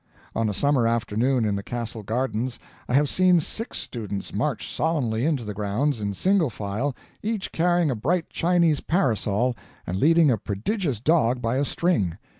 On 0.35 0.49
a 0.49 0.53
summer 0.55 0.87
afternoon 0.87 1.45
in 1.45 1.53
the 1.55 1.61
Castle 1.61 2.01
gardens, 2.01 2.57
I 2.89 2.95
have 2.95 3.07
seen 3.07 3.39
six 3.39 3.77
students 3.77 4.33
march 4.33 4.67
solemnly 4.67 5.27
into 5.27 5.43
the 5.43 5.53
grounds, 5.53 6.01
in 6.01 6.15
single 6.15 6.49
file, 6.49 6.95
each 7.21 7.51
carrying 7.51 7.91
a 7.91 7.95
bright 7.95 8.27
Chinese 8.31 8.79
parasol 8.81 9.55
and 9.85 9.99
leading 9.99 10.31
a 10.31 10.39
prodigious 10.39 10.99
dog 10.99 11.39
by 11.39 11.57
a 11.57 11.65
string. 11.65 12.17